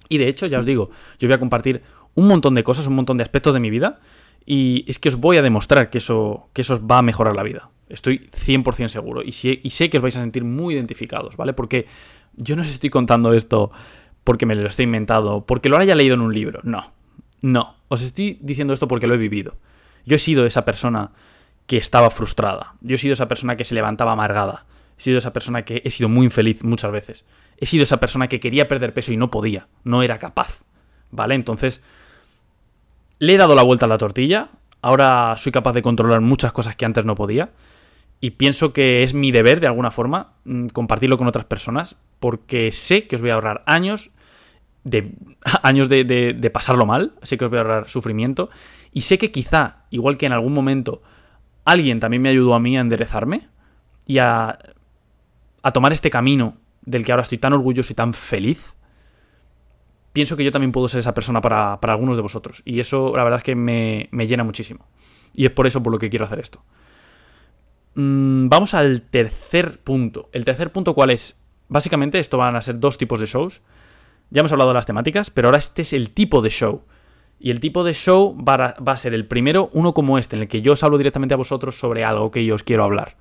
Y 0.08 0.18
de 0.18 0.26
hecho, 0.26 0.46
ya 0.46 0.58
os 0.58 0.66
digo, 0.66 0.90
yo 1.20 1.28
voy 1.28 1.34
a 1.36 1.38
compartir 1.38 1.82
un 2.16 2.26
montón 2.26 2.56
de 2.56 2.64
cosas, 2.64 2.88
un 2.88 2.96
montón 2.96 3.16
de 3.16 3.22
aspectos 3.22 3.54
de 3.54 3.60
mi 3.60 3.70
vida. 3.70 4.00
Y 4.44 4.84
es 4.88 4.98
que 4.98 5.10
os 5.10 5.16
voy 5.16 5.36
a 5.36 5.42
demostrar 5.42 5.90
que 5.90 5.98
eso, 5.98 6.48
que 6.52 6.62
eso 6.62 6.74
os 6.74 6.80
va 6.80 6.98
a 6.98 7.02
mejorar 7.02 7.36
la 7.36 7.42
vida. 7.42 7.70
Estoy 7.88 8.28
100% 8.32 8.88
seguro. 8.88 9.22
Y, 9.22 9.28
y 9.62 9.70
sé 9.70 9.90
que 9.90 9.98
os 9.98 10.02
vais 10.02 10.16
a 10.16 10.20
sentir 10.20 10.44
muy 10.44 10.74
identificados, 10.74 11.36
¿vale? 11.36 11.52
Porque 11.52 11.86
yo 12.36 12.56
no 12.56 12.62
os 12.62 12.68
estoy 12.68 12.90
contando 12.90 13.32
esto 13.32 13.70
porque 14.24 14.46
me 14.46 14.54
lo 14.54 14.66
estoy 14.66 14.84
inventado, 14.84 15.44
porque 15.46 15.68
lo 15.68 15.76
haya 15.78 15.94
leído 15.94 16.14
en 16.14 16.20
un 16.20 16.34
libro. 16.34 16.60
No, 16.62 16.92
no. 17.40 17.76
Os 17.88 18.02
estoy 18.02 18.38
diciendo 18.42 18.74
esto 18.74 18.86
porque 18.86 19.06
lo 19.06 19.14
he 19.14 19.18
vivido. 19.18 19.56
Yo 20.04 20.16
he 20.16 20.18
sido 20.18 20.44
esa 20.46 20.64
persona 20.64 21.12
que 21.66 21.78
estaba 21.78 22.10
frustrada. 22.10 22.74
Yo 22.80 22.96
he 22.96 22.98
sido 22.98 23.14
esa 23.14 23.28
persona 23.28 23.56
que 23.56 23.64
se 23.64 23.74
levantaba 23.74 24.12
amargada. 24.12 24.66
He 24.98 25.02
sido 25.02 25.18
esa 25.18 25.32
persona 25.32 25.64
que 25.64 25.82
he 25.84 25.90
sido 25.90 26.08
muy 26.08 26.24
infeliz 26.24 26.62
muchas 26.62 26.90
veces. 26.90 27.24
He 27.56 27.66
sido 27.66 27.84
esa 27.84 28.00
persona 28.00 28.28
que 28.28 28.40
quería 28.40 28.68
perder 28.68 28.92
peso 28.92 29.12
y 29.12 29.16
no 29.16 29.30
podía, 29.30 29.68
no 29.84 30.02
era 30.02 30.18
capaz. 30.18 30.62
¿Vale? 31.10 31.34
Entonces, 31.34 31.80
le 33.18 33.34
he 33.34 33.36
dado 33.36 33.54
la 33.54 33.62
vuelta 33.62 33.86
a 33.86 33.88
la 33.88 33.98
tortilla. 33.98 34.50
Ahora 34.82 35.34
soy 35.36 35.52
capaz 35.52 35.72
de 35.72 35.82
controlar 35.82 36.20
muchas 36.20 36.52
cosas 36.52 36.76
que 36.76 36.84
antes 36.84 37.04
no 37.04 37.14
podía. 37.14 37.50
Y 38.20 38.30
pienso 38.30 38.72
que 38.72 39.02
es 39.02 39.14
mi 39.14 39.30
deber, 39.30 39.60
de 39.60 39.68
alguna 39.68 39.90
forma, 39.90 40.34
mm, 40.44 40.68
compartirlo 40.68 41.18
con 41.18 41.28
otras 41.28 41.44
personas, 41.44 41.96
porque 42.20 42.72
sé 42.72 43.06
que 43.06 43.16
os 43.16 43.22
voy 43.22 43.30
a 43.30 43.34
ahorrar 43.34 43.62
años 43.66 44.10
de, 44.84 45.12
años 45.62 45.88
de, 45.88 46.50
pasarlo 46.52 46.86
mal, 46.86 47.12
sé 47.22 47.38
que 47.38 47.44
os 47.44 47.50
voy 47.50 47.58
a 47.58 47.62
ahorrar 47.62 47.88
sufrimiento, 47.88 48.50
y 48.92 49.02
sé 49.02 49.18
que 49.18 49.30
quizá, 49.30 49.84
igual 49.90 50.18
que 50.18 50.26
en 50.26 50.32
algún 50.32 50.52
momento, 50.52 51.02
alguien 51.64 52.00
también 52.00 52.22
me 52.22 52.30
ayudó 52.30 52.54
a 52.54 52.60
mí 52.60 52.76
a 52.76 52.80
enderezarme 52.80 53.48
y 54.06 54.18
a 54.18 54.58
a 55.62 55.72
tomar 55.72 55.92
este 55.92 56.10
camino 56.10 56.56
del 56.82 57.04
que 57.04 57.12
ahora 57.12 57.22
estoy 57.22 57.38
tan 57.38 57.52
orgulloso 57.52 57.92
y 57.92 57.96
tan 57.96 58.14
feliz, 58.14 58.74
pienso 60.18 60.36
que 60.36 60.42
yo 60.42 60.50
también 60.50 60.72
puedo 60.72 60.88
ser 60.88 60.98
esa 60.98 61.14
persona 61.14 61.40
para, 61.40 61.74
algunos 61.74 62.16
de 62.16 62.22
vosotros. 62.22 62.60
Y 62.64 62.80
eso 62.80 63.16
la 63.16 63.22
verdad 63.22 63.38
es 63.38 63.44
que 63.44 63.54
me, 63.54 64.08
llena 64.26 64.42
muchísimo. 64.42 64.84
Y 65.32 65.46
es 65.46 65.52
por 65.52 65.68
eso 65.68 65.80
por 65.80 65.92
lo 65.92 66.00
que 66.00 66.10
quiero 66.10 66.24
hacer 66.24 66.40
esto. 66.40 66.64
Mm, 67.94 68.48
vamos 68.48 68.74
al 68.74 69.02
tercer 69.02 69.78
punto. 69.78 70.28
¿El 70.32 70.44
tercer 70.44 70.72
punto 70.72 70.92
cuál 70.92 71.10
es? 71.10 71.36
Básicamente 71.68 72.18
esto 72.18 72.36
van 72.36 72.56
a 72.56 72.62
ser 72.62 72.80
dos 72.80 72.98
tipos 72.98 73.20
de 73.20 73.26
shows. 73.26 73.62
Ya 74.30 74.40
hemos 74.40 74.50
hablado 74.50 74.70
de 74.70 74.74
las 74.74 74.86
temáticas, 74.86 75.30
pero 75.30 75.46
ahora 75.46 75.58
este 75.58 75.82
es 75.82 75.92
el 75.92 76.10
tipo 76.10 76.42
de 76.42 76.50
show. 76.50 76.82
Y 77.38 77.52
el 77.52 77.60
tipo 77.60 77.84
de 77.84 77.94
show 77.94 78.36
va 78.36 78.54
a, 78.54 78.80
va 78.82 78.94
a 78.94 78.96
ser 78.96 79.14
el 79.14 79.24
primero, 79.24 79.70
uno 79.72 79.94
como 79.94 80.18
este, 80.18 80.34
en 80.34 80.42
el 80.42 80.48
que 80.48 80.62
yo 80.62 80.72
os 80.72 80.82
hablo 80.82 80.98
directamente 80.98 81.34
a 81.34 81.36
vosotros 81.36 81.78
sobre 81.78 82.04
algo 82.04 82.32
que 82.32 82.44
yo 82.44 82.56
os 82.56 82.64
quiero 82.64 82.82
hablar 82.82 83.14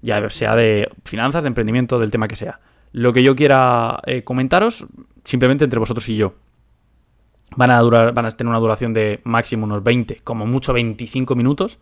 ya 0.00 0.30
sea 0.30 0.54
de 0.54 0.90
finanzas, 1.04 1.42
de 1.42 1.48
emprendimiento, 1.48 1.98
del 1.98 2.10
tema 2.10 2.28
que 2.28 2.36
sea. 2.36 2.60
Lo 2.92 3.12
que 3.12 3.22
yo 3.22 3.36
quiera 3.36 4.00
eh, 4.06 4.22
comentaros, 4.24 4.86
simplemente 5.28 5.64
entre 5.64 5.78
vosotros 5.78 6.08
y 6.08 6.16
yo. 6.16 6.34
Van 7.54 7.70
a, 7.70 7.78
durar, 7.80 8.14
van 8.14 8.24
a 8.24 8.30
tener 8.30 8.48
una 8.48 8.58
duración 8.58 8.94
de 8.94 9.20
máximo 9.24 9.64
unos 9.64 9.82
20, 9.82 10.20
como 10.24 10.46
mucho 10.46 10.72
25 10.72 11.34
minutos. 11.34 11.78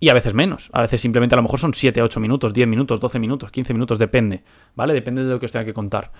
Y 0.00 0.08
a 0.08 0.14
veces 0.14 0.32
menos. 0.32 0.70
A 0.72 0.80
veces 0.80 1.00
simplemente 1.00 1.34
a 1.34 1.36
lo 1.36 1.42
mejor 1.42 1.60
son 1.60 1.74
7, 1.74 2.00
8 2.00 2.20
minutos, 2.20 2.54
10 2.54 2.66
minutos, 2.66 2.98
12 2.98 3.18
minutos, 3.18 3.50
15 3.50 3.74
minutos, 3.74 3.98
depende. 3.98 4.42
¿Vale? 4.74 4.94
Depende 4.94 5.22
de 5.22 5.30
lo 5.30 5.38
que 5.38 5.46
os 5.46 5.52
tenga 5.52 5.66
que 5.66 5.74
contar. 5.74 6.12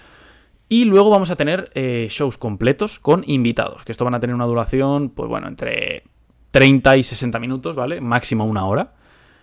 Y 0.68 0.84
luego 0.84 1.08
vamos 1.08 1.30
a 1.30 1.36
tener 1.36 1.70
eh, 1.74 2.06
shows 2.10 2.36
completos 2.36 2.98
con 2.98 3.24
invitados. 3.26 3.84
Que 3.84 3.92
esto 3.92 4.04
van 4.04 4.14
a 4.14 4.20
tener 4.20 4.34
una 4.34 4.46
duración, 4.46 5.08
pues 5.08 5.28
bueno, 5.28 5.48
entre 5.48 6.04
30 6.50 6.98
y 6.98 7.02
60 7.02 7.38
minutos, 7.38 7.76
¿vale? 7.76 8.00
Máximo 8.02 8.44
una 8.44 8.66
hora. 8.66 8.92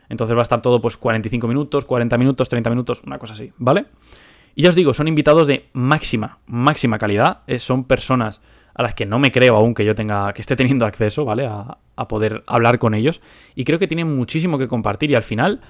Entonces 0.09 0.35
va 0.35 0.41
a 0.41 0.43
estar 0.43 0.61
todo 0.61 0.79
pues 0.79 0.97
45 0.97 1.47
minutos, 1.47 1.85
40 1.85 2.17
minutos, 2.19 2.49
30 2.49 2.69
minutos, 2.69 3.01
una 3.05 3.17
cosa 3.17 3.33
así, 3.33 3.51
¿vale? 3.57 3.85
Y 4.55 4.63
ya 4.63 4.69
os 4.69 4.75
digo, 4.75 4.93
son 4.93 5.07
invitados 5.07 5.47
de 5.47 5.69
máxima, 5.73 6.39
máxima 6.45 6.97
calidad. 6.97 7.41
Eh, 7.47 7.59
son 7.59 7.85
personas 7.85 8.41
a 8.73 8.83
las 8.83 8.95
que 8.95 9.05
no 9.05 9.19
me 9.19 9.31
creo 9.31 9.55
aún 9.55 9.73
que 9.73 9.85
yo 9.85 9.95
tenga, 9.95 10.33
que 10.33 10.41
esté 10.41 10.55
teniendo 10.55 10.85
acceso, 10.85 11.25
¿vale? 11.25 11.45
A, 11.47 11.77
poder 12.09 12.43
hablar 12.47 12.79
con 12.79 12.95
ellos. 12.95 13.21
Y 13.53 13.63
creo 13.63 13.77
que 13.77 13.87
tienen 13.87 14.15
muchísimo 14.15 14.57
que 14.57 14.67
compartir. 14.67 15.11
Y 15.11 15.15
al 15.15 15.21
final, 15.21 15.61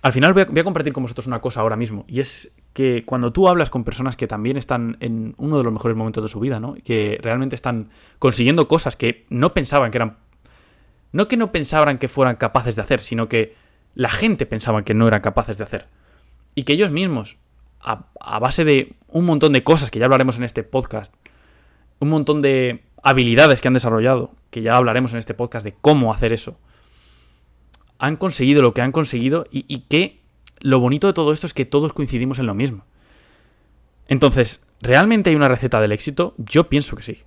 al 0.00 0.12
final 0.12 0.32
voy 0.32 0.42
a, 0.42 0.64
compartir 0.64 0.92
con 0.92 1.02
vosotros 1.02 1.26
una 1.26 1.40
cosa 1.40 1.60
ahora 1.60 1.76
mismo. 1.76 2.04
Y 2.06 2.20
es 2.20 2.52
que 2.72 3.04
cuando 3.04 3.32
tú 3.32 3.48
hablas 3.48 3.68
con 3.68 3.82
personas 3.82 4.14
que 4.14 4.28
también 4.28 4.56
están 4.56 4.96
en 5.00 5.34
uno 5.38 5.58
de 5.58 5.64
los 5.64 5.72
mejores 5.72 5.96
momentos 5.96 6.22
de 6.22 6.28
su 6.28 6.38
vida, 6.38 6.60
¿no? 6.60 6.76
Que 6.84 7.18
realmente 7.20 7.56
están 7.56 7.90
consiguiendo 8.20 8.68
cosas 8.68 8.94
que 8.94 9.26
no 9.28 9.54
pensaban 9.54 9.90
que 9.90 9.98
eran 9.98 10.18
No 11.10 11.26
que 11.26 11.36
no 11.36 11.50
pensaban 11.50 11.98
que 11.98 12.06
fueran 12.06 12.36
capaces 12.36 12.76
de 12.76 12.82
hacer, 12.82 13.02
sino 13.02 13.28
que 13.28 13.56
la 13.96 14.08
gente 14.08 14.46
pensaba 14.46 14.84
que 14.84 14.94
no 14.94 15.08
eran 15.08 15.20
capaces 15.20 15.58
de 15.58 15.64
hacer. 15.64 15.88
Y 16.54 16.62
que 16.62 16.74
ellos 16.74 16.92
mismos, 16.92 17.38
a, 17.82 18.38
base 18.38 18.64
de 18.64 18.94
un 19.08 19.26
montón 19.26 19.52
de 19.52 19.64
cosas 19.64 19.90
que 19.90 19.98
ya 19.98 20.06
hablaremos 20.06 20.38
en 20.38 20.44
este 20.44 20.62
podcast, 20.62 21.14
un 21.98 22.08
montón 22.08 22.42
de 22.42 22.84
habilidades 23.02 23.60
que 23.60 23.68
han 23.68 23.74
desarrollado, 23.74 24.32
que 24.50 24.62
ya 24.62 24.76
hablaremos 24.76 25.12
en 25.12 25.18
este 25.18 25.34
podcast 25.34 25.64
de 25.64 25.74
cómo 25.80 26.12
hacer 26.12 26.32
eso, 26.32 26.58
han 27.98 28.16
conseguido 28.16 28.62
lo 28.62 28.74
que 28.74 28.82
han 28.82 28.92
conseguido 28.92 29.46
y, 29.50 29.64
y 29.68 29.80
que 29.80 30.20
lo 30.60 30.80
bonito 30.80 31.06
de 31.06 31.12
todo 31.12 31.32
esto 31.32 31.46
es 31.46 31.54
que 31.54 31.64
todos 31.64 31.92
coincidimos 31.92 32.38
en 32.38 32.46
lo 32.46 32.54
mismo. 32.54 32.84
Entonces, 34.08 34.60
¿realmente 34.80 35.30
hay 35.30 35.36
una 35.36 35.48
receta 35.48 35.80
del 35.80 35.92
éxito? 35.92 36.34
Yo 36.38 36.68
pienso 36.68 36.96
que 36.96 37.02
sí. 37.02 37.22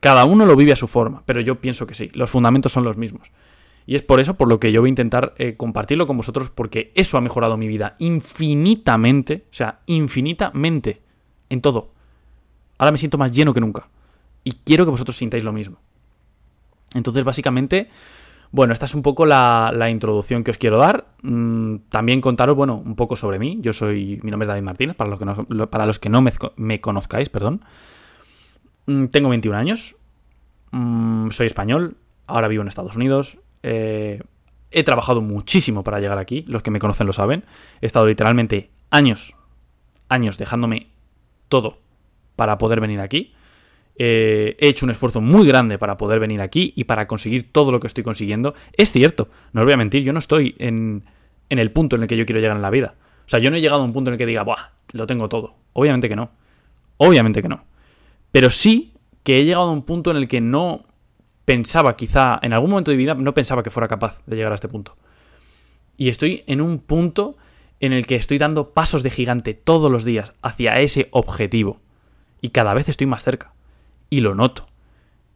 Cada 0.00 0.24
uno 0.24 0.46
lo 0.46 0.56
vive 0.56 0.72
a 0.72 0.76
su 0.76 0.88
forma, 0.88 1.22
pero 1.26 1.40
yo 1.40 1.60
pienso 1.60 1.86
que 1.86 1.94
sí. 1.94 2.10
Los 2.14 2.30
fundamentos 2.30 2.72
son 2.72 2.84
los 2.84 2.96
mismos. 2.96 3.30
Y 3.90 3.96
es 3.96 4.02
por 4.02 4.20
eso 4.20 4.34
por 4.34 4.46
lo 4.46 4.60
que 4.60 4.70
yo 4.70 4.82
voy 4.82 4.86
a 4.86 4.90
intentar 4.90 5.34
eh, 5.36 5.56
compartirlo 5.56 6.06
con 6.06 6.16
vosotros, 6.16 6.48
porque 6.48 6.92
eso 6.94 7.18
ha 7.18 7.20
mejorado 7.20 7.56
mi 7.56 7.66
vida 7.66 7.96
infinitamente, 7.98 9.46
o 9.50 9.52
sea, 9.52 9.80
infinitamente, 9.86 11.02
en 11.48 11.60
todo. 11.60 11.90
Ahora 12.78 12.92
me 12.92 12.98
siento 12.98 13.18
más 13.18 13.32
lleno 13.32 13.52
que 13.52 13.60
nunca. 13.60 13.88
Y 14.44 14.52
quiero 14.52 14.84
que 14.84 14.92
vosotros 14.92 15.16
sintáis 15.16 15.42
lo 15.42 15.52
mismo. 15.52 15.78
Entonces, 16.94 17.24
básicamente, 17.24 17.90
bueno, 18.52 18.72
esta 18.72 18.84
es 18.84 18.94
un 18.94 19.02
poco 19.02 19.26
la, 19.26 19.88
introducción 19.90 20.44
que 20.44 20.52
os 20.52 20.58
quiero 20.58 20.78
dar. 20.78 21.08
Mm, 21.22 21.78
también 21.88 22.20
contaros, 22.20 22.54
bueno, 22.54 22.76
un 22.76 22.94
poco 22.94 23.16
sobre 23.16 23.40
mí. 23.40 23.58
Yo 23.60 23.72
soy, 23.72 24.20
mi 24.22 24.30
nombre 24.30 24.44
es 24.44 24.50
David 24.50 24.62
Martínez, 24.62 24.94
para 24.94 25.10
los 25.10 25.18
que 25.18 25.24
no, 25.24 25.68
para 25.68 25.84
los 25.84 25.98
que 25.98 26.10
no 26.10 26.22
me, 26.22 26.32
me 26.54 26.80
conozcáis, 26.80 27.28
perdón. 27.28 27.64
Mm, 28.86 29.06
tengo 29.06 29.30
21 29.30 29.58
años. 29.58 29.96
Mm, 30.70 31.30
soy 31.30 31.48
español. 31.48 31.96
Ahora 32.28 32.46
vivo 32.46 32.62
en 32.62 32.68
Estados 32.68 32.94
Unidos. 32.94 33.36
Eh, 33.62 34.22
he 34.70 34.82
trabajado 34.82 35.20
muchísimo 35.20 35.82
para 35.82 36.00
llegar 36.00 36.18
aquí. 36.18 36.44
Los 36.46 36.62
que 36.62 36.70
me 36.70 36.78
conocen 36.78 37.06
lo 37.06 37.12
saben. 37.12 37.44
He 37.80 37.86
estado 37.86 38.06
literalmente 38.06 38.70
años, 38.90 39.34
años 40.08 40.38
dejándome 40.38 40.88
todo 41.48 41.78
para 42.36 42.58
poder 42.58 42.80
venir 42.80 43.00
aquí. 43.00 43.34
Eh, 43.96 44.56
he 44.58 44.68
hecho 44.68 44.86
un 44.86 44.90
esfuerzo 44.90 45.20
muy 45.20 45.46
grande 45.46 45.78
para 45.78 45.96
poder 45.98 46.20
venir 46.20 46.40
aquí 46.40 46.72
y 46.74 46.84
para 46.84 47.06
conseguir 47.06 47.52
todo 47.52 47.70
lo 47.70 47.80
que 47.80 47.86
estoy 47.86 48.02
consiguiendo. 48.02 48.54
Es 48.72 48.92
cierto, 48.92 49.28
no 49.52 49.60
os 49.60 49.66
voy 49.66 49.74
a 49.74 49.76
mentir, 49.76 50.02
yo 50.02 50.12
no 50.14 50.18
estoy 50.18 50.54
en, 50.58 51.04
en 51.50 51.58
el 51.58 51.70
punto 51.70 51.96
en 51.96 52.02
el 52.02 52.08
que 52.08 52.16
yo 52.16 52.24
quiero 52.24 52.40
llegar 52.40 52.56
en 52.56 52.62
la 52.62 52.70
vida. 52.70 52.94
O 53.26 53.28
sea, 53.28 53.40
yo 53.40 53.50
no 53.50 53.56
he 53.56 53.60
llegado 53.60 53.82
a 53.82 53.84
un 53.84 53.92
punto 53.92 54.08
en 54.10 54.14
el 54.14 54.18
que 54.18 54.26
diga, 54.26 54.42
¡buah! 54.42 54.70
Lo 54.92 55.06
tengo 55.06 55.28
todo. 55.28 55.54
Obviamente 55.74 56.08
que 56.08 56.16
no. 56.16 56.30
Obviamente 56.96 57.42
que 57.42 57.48
no. 57.48 57.64
Pero 58.30 58.50
sí 58.50 58.94
que 59.22 59.38
he 59.38 59.44
llegado 59.44 59.68
a 59.68 59.72
un 59.72 59.82
punto 59.82 60.10
en 60.10 60.16
el 60.16 60.28
que 60.28 60.40
no 60.40 60.86
pensaba, 61.50 61.96
quizá, 61.96 62.38
en 62.42 62.52
algún 62.52 62.70
momento 62.70 62.92
de 62.92 62.96
mi 62.96 63.02
vida, 63.02 63.14
no 63.14 63.34
pensaba 63.34 63.64
que 63.64 63.70
fuera 63.70 63.88
capaz 63.88 64.22
de 64.24 64.36
llegar 64.36 64.52
a 64.52 64.54
este 64.54 64.68
punto. 64.68 64.96
Y 65.96 66.08
estoy 66.08 66.44
en 66.46 66.60
un 66.60 66.78
punto 66.78 67.36
en 67.80 67.92
el 67.92 68.06
que 68.06 68.14
estoy 68.14 68.38
dando 68.38 68.70
pasos 68.70 69.02
de 69.02 69.10
gigante 69.10 69.54
todos 69.54 69.90
los 69.90 70.04
días 70.04 70.32
hacia 70.42 70.74
ese 70.74 71.08
objetivo. 71.10 71.80
Y 72.40 72.50
cada 72.50 72.72
vez 72.72 72.88
estoy 72.88 73.08
más 73.08 73.24
cerca 73.24 73.52
y 74.10 74.20
lo 74.20 74.36
noto. 74.36 74.68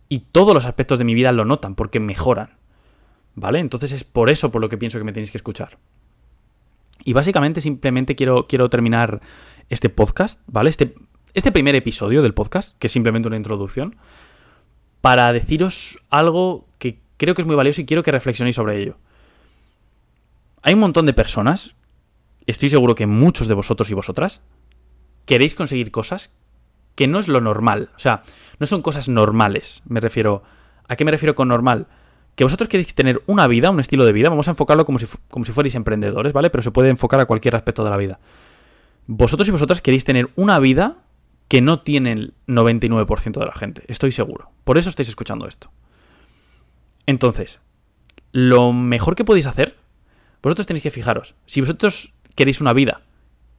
Y 0.08 0.20
todos 0.20 0.54
los 0.54 0.66
aspectos 0.66 1.00
de 1.00 1.04
mi 1.04 1.14
vida 1.14 1.32
lo 1.32 1.44
notan 1.44 1.74
porque 1.74 1.98
mejoran. 1.98 2.58
¿Vale? 3.34 3.58
Entonces 3.58 3.90
es 3.90 4.04
por 4.04 4.30
eso 4.30 4.52
por 4.52 4.60
lo 4.62 4.68
que 4.68 4.78
pienso 4.78 4.98
que 4.98 5.04
me 5.04 5.12
tenéis 5.12 5.32
que 5.32 5.38
escuchar. 5.38 5.78
Y 7.04 7.12
básicamente 7.12 7.60
simplemente 7.60 8.14
quiero, 8.14 8.46
quiero 8.46 8.70
terminar 8.70 9.20
este 9.68 9.88
podcast, 9.88 10.40
¿vale? 10.46 10.70
Este, 10.70 10.94
este 11.34 11.50
primer 11.50 11.74
episodio 11.74 12.22
del 12.22 12.34
podcast, 12.34 12.78
que 12.78 12.86
es 12.86 12.92
simplemente 12.92 13.26
una 13.26 13.36
introducción, 13.36 13.96
para 15.04 15.30
deciros 15.34 15.98
algo 16.08 16.64
que 16.78 16.98
creo 17.18 17.34
que 17.34 17.42
es 17.42 17.46
muy 17.46 17.56
valioso 17.56 17.82
y 17.82 17.84
quiero 17.84 18.02
que 18.02 18.10
reflexionéis 18.10 18.56
sobre 18.56 18.80
ello. 18.80 18.96
Hay 20.62 20.72
un 20.72 20.80
montón 20.80 21.04
de 21.04 21.12
personas, 21.12 21.74
estoy 22.46 22.70
seguro 22.70 22.94
que 22.94 23.06
muchos 23.06 23.46
de 23.46 23.52
vosotros 23.52 23.90
y 23.90 23.94
vosotras, 23.94 24.40
queréis 25.26 25.54
conseguir 25.54 25.90
cosas 25.90 26.30
que 26.94 27.06
no 27.06 27.18
es 27.18 27.28
lo 27.28 27.42
normal. 27.42 27.90
O 27.96 27.98
sea, 27.98 28.22
no 28.58 28.64
son 28.64 28.80
cosas 28.80 29.10
normales. 29.10 29.82
Me 29.84 30.00
refiero. 30.00 30.42
¿A 30.88 30.96
qué 30.96 31.04
me 31.04 31.10
refiero 31.10 31.34
con 31.34 31.48
normal? 31.48 31.86
Que 32.34 32.44
vosotros 32.44 32.70
queréis 32.70 32.94
tener 32.94 33.20
una 33.26 33.46
vida, 33.46 33.68
un 33.68 33.80
estilo 33.80 34.06
de 34.06 34.12
vida. 34.12 34.30
Vamos 34.30 34.48
a 34.48 34.52
enfocarlo 34.52 34.86
como 34.86 34.98
si, 34.98 35.06
como 35.28 35.44
si 35.44 35.52
fuerais 35.52 35.74
emprendedores, 35.74 36.32
¿vale? 36.32 36.48
Pero 36.48 36.62
se 36.62 36.70
puede 36.70 36.88
enfocar 36.88 37.20
a 37.20 37.26
cualquier 37.26 37.56
aspecto 37.56 37.84
de 37.84 37.90
la 37.90 37.98
vida. 37.98 38.20
Vosotros 39.06 39.46
y 39.48 39.50
vosotras 39.50 39.82
queréis 39.82 40.04
tener 40.04 40.30
una 40.34 40.58
vida 40.60 41.03
que 41.54 41.62
no 41.62 41.78
tiene 41.78 42.10
el 42.10 42.34
99% 42.48 43.38
de 43.38 43.46
la 43.46 43.52
gente. 43.52 43.84
Estoy 43.86 44.10
seguro. 44.10 44.50
Por 44.64 44.76
eso 44.76 44.88
estáis 44.88 45.08
escuchando 45.08 45.46
esto. 45.46 45.70
Entonces, 47.06 47.60
lo 48.32 48.72
mejor 48.72 49.14
que 49.14 49.24
podéis 49.24 49.46
hacer, 49.46 49.76
vosotros 50.42 50.66
tenéis 50.66 50.82
que 50.82 50.90
fijaros. 50.90 51.36
Si 51.46 51.60
vosotros 51.60 52.12
queréis 52.34 52.60
una 52.60 52.72
vida 52.72 53.02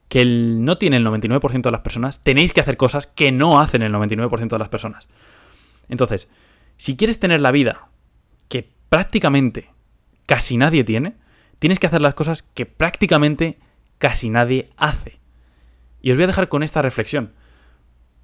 que 0.09 0.25
no 0.25 0.77
tiene 0.77 0.97
el 0.97 1.05
99% 1.05 1.61
de 1.61 1.71
las 1.71 1.79
personas, 1.79 2.21
tenéis 2.21 2.51
que 2.51 2.59
hacer 2.59 2.75
cosas 2.75 3.07
que 3.07 3.31
no 3.31 3.61
hacen 3.61 3.81
el 3.81 3.93
99% 3.93 4.49
de 4.49 4.59
las 4.59 4.67
personas. 4.67 5.07
Entonces, 5.87 6.27
si 6.75 6.97
quieres 6.97 7.17
tener 7.17 7.39
la 7.39 7.53
vida 7.53 7.87
que 8.49 8.73
prácticamente 8.89 9.69
casi 10.25 10.57
nadie 10.57 10.83
tiene, 10.83 11.15
tienes 11.59 11.79
que 11.79 11.87
hacer 11.87 12.01
las 12.01 12.13
cosas 12.13 12.43
que 12.43 12.65
prácticamente 12.65 13.57
casi 13.99 14.29
nadie 14.29 14.71
hace. 14.75 15.21
Y 16.01 16.11
os 16.11 16.17
voy 16.17 16.25
a 16.25 16.27
dejar 16.27 16.49
con 16.49 16.61
esta 16.61 16.81
reflexión. 16.81 17.31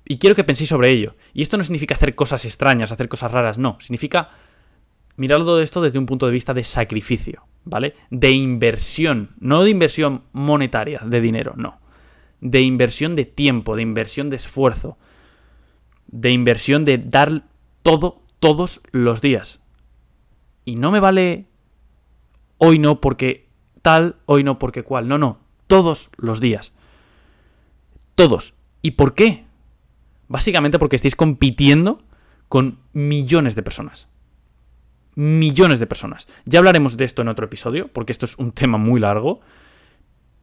Y 0.06 0.18
quiero 0.18 0.36
que 0.36 0.44
penséis 0.44 0.70
sobre 0.70 0.90
ello. 0.90 1.16
Y 1.34 1.42
esto 1.42 1.58
no 1.58 1.64
significa 1.64 1.96
hacer 1.96 2.16
cosas 2.16 2.46
extrañas, 2.46 2.92
hacer 2.92 3.08
cosas 3.08 3.32
raras, 3.32 3.58
no. 3.58 3.78
Significa 3.80 4.30
mirar 5.16 5.40
todo 5.40 5.62
esto 5.62 5.82
desde 5.82 6.00
un 6.00 6.06
punto 6.06 6.26
de 6.26 6.32
vista 6.32 6.54
de 6.54 6.64
sacrificio, 6.64 7.46
¿vale? 7.64 7.96
De 8.10 8.32
inversión, 8.32 9.36
no 9.40 9.64
de 9.64 9.70
inversión 9.70 10.24
monetaria, 10.32 11.02
de 11.06 11.22
dinero, 11.22 11.54
no. 11.56 11.80
De 12.40 12.62
inversión 12.62 13.16
de 13.16 13.26
tiempo, 13.26 13.76
de 13.76 13.84
inversión 13.84 14.30
de 14.30 14.38
esfuerzo, 14.38 14.98
de 16.08 16.32
inversión 16.32 16.86
de 16.86 16.98
dar 16.98 17.44
todo 17.84 18.22
todos 18.40 18.82
los 18.92 19.22
días. 19.22 19.60
Y 20.66 20.76
no 20.76 20.92
me 20.92 21.00
vale 21.00 21.46
hoy 22.58 22.80
no 22.80 23.00
porque 23.00 23.48
tal, 23.82 24.18
hoy 24.26 24.44
no 24.44 24.60
porque 24.60 24.84
cual, 24.84 25.08
no, 25.08 25.18
no, 25.18 25.40
todos 25.68 26.10
los 26.18 26.42
días. 26.42 26.74
Todos. 28.16 28.56
¿Y 28.82 28.92
por 28.92 29.16
qué? 29.16 29.46
Básicamente 30.32 30.80
porque 30.80 30.96
estáis 30.96 31.16
compitiendo 31.16 32.04
con 32.48 32.80
millones 32.94 33.56
de 33.56 33.64
personas 33.64 34.08
millones 35.16 35.80
de 35.80 35.88
personas. 35.88 36.28
Ya 36.46 36.60
hablaremos 36.60 36.98
de 36.98 37.06
esto 37.06 37.22
en 37.22 37.28
otro 37.28 37.46
episodio, 37.46 37.90
porque 37.92 38.12
esto 38.12 38.26
es 38.26 38.38
un 38.38 38.52
tema 38.52 38.78
muy 38.78 39.00
largo. 39.00 39.42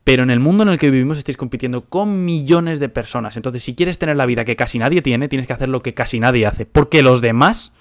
Pero 0.05 0.23
en 0.23 0.31
el 0.31 0.41
mundo 0.41 0.63
en 0.63 0.71
el 0.71 0.79
que 0.79 0.91
vivimos 0.91 1.19
estáis 1.19 1.37
compitiendo 1.37 1.85
con 1.87 2.25
millones 2.25 2.81
de 2.81 2.89
personas. 2.89 3.37
Entonces, 3.37 3.63
si 3.63 3.75
quieres 3.75 3.99
tener 3.99 4.17
la 4.17 4.27
vida 4.27 4.45
que 4.45 4.57
casi 4.57 4.79
nadie 4.79 5.03
tiene, 5.03 5.29
tienes 5.29 5.47
que 5.47 5.53
hacer 5.53 5.69
lo 5.69 5.83
que 5.83 5.95
casi 5.95 6.19
nadie 6.19 6.47
hace. 6.47 6.65
Porque 6.65 7.03
los 7.03 7.21
demás 7.21 7.75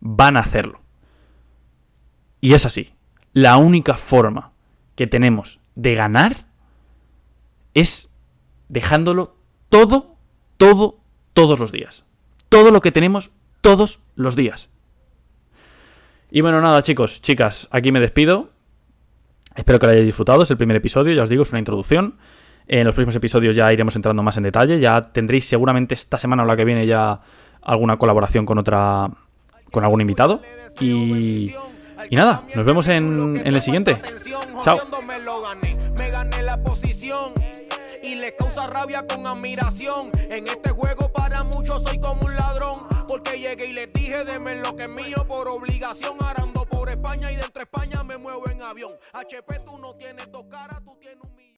van 0.00 0.36
a 0.36 0.40
hacerlo. 0.40 0.80
Y 2.40 2.54
es 2.54 2.64
así. 2.64 2.90
La 3.32 3.56
única 3.56 3.96
forma 3.96 4.52
que 4.94 5.06
tenemos 5.06 5.58
de 5.74 5.94
ganar 5.94 6.46
es 7.74 8.08
dejándolo 8.68 9.36
todo, 9.68 10.16
todo, 10.58 11.01
todos 11.32 11.58
los 11.58 11.72
días. 11.72 12.04
Todo 12.48 12.70
lo 12.70 12.80
que 12.80 12.92
tenemos 12.92 13.30
todos 13.60 14.00
los 14.14 14.36
días. 14.36 14.68
Y 16.30 16.40
bueno, 16.40 16.60
nada, 16.60 16.82
chicos, 16.82 17.22
chicas, 17.22 17.68
aquí 17.70 17.92
me 17.92 18.00
despido. 18.00 18.50
Espero 19.54 19.78
que 19.78 19.86
lo 19.86 19.92
hayáis 19.92 20.06
disfrutado. 20.06 20.42
Es 20.42 20.50
el 20.50 20.56
primer 20.56 20.76
episodio, 20.76 21.12
ya 21.14 21.22
os 21.22 21.28
digo, 21.28 21.42
es 21.42 21.50
una 21.50 21.58
introducción. 21.58 22.16
En 22.66 22.84
los 22.84 22.94
próximos 22.94 23.16
episodios 23.16 23.54
ya 23.54 23.72
iremos 23.72 23.96
entrando 23.96 24.22
más 24.22 24.36
en 24.36 24.44
detalle. 24.44 24.80
Ya 24.80 25.12
tendréis 25.12 25.46
seguramente 25.46 25.94
esta 25.94 26.18
semana 26.18 26.42
o 26.42 26.46
la 26.46 26.56
que 26.56 26.64
viene 26.64 26.86
ya 26.86 27.20
alguna 27.60 27.98
colaboración 27.98 28.46
con 28.46 28.58
otra. 28.58 29.10
con 29.70 29.84
algún 29.84 30.00
invitado. 30.00 30.40
Y. 30.80 31.54
Nada, 32.10 32.44
nos 32.54 32.66
vemos 32.66 32.88
en, 32.88 33.38
en 33.38 33.54
el 33.54 33.62
siguiente. 33.62 33.94
Chao 34.64 34.78
y 38.02 38.14
le 38.16 38.34
causa 38.34 38.66
rabia 38.66 39.06
con 39.06 39.26
admiración. 39.26 40.10
En 40.30 40.46
este 40.46 40.70
juego 40.70 41.12
para 41.12 41.44
muchos 41.44 41.82
soy 41.82 41.98
como 42.00 42.20
un 42.26 42.34
ladrón, 42.34 42.86
porque 43.06 43.38
llegué 43.38 43.66
y 43.66 43.72
les 43.72 43.92
dije 43.92 44.24
deme 44.24 44.56
lo 44.56 44.76
que 44.76 44.84
es 44.84 44.90
mío 44.90 45.26
por 45.26 45.48
obligación. 45.48 46.16
Arando 46.22 46.64
por 46.66 46.88
España 46.88 47.30
y 47.30 47.36
dentro 47.36 47.54
de 47.54 47.62
España 47.62 48.02
me 48.02 48.16
muevo 48.16 48.48
en 48.48 48.62
avión. 48.62 48.92
HP 49.12 49.56
tú 49.64 49.78
no 49.78 49.94
tienes 49.96 50.30
dos 50.30 50.44
caras, 50.50 50.82
tú 50.84 50.98